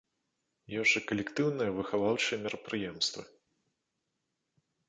[0.83, 3.29] Ёсць жа калектыўныя выхаваўчыя мерапрыемствы.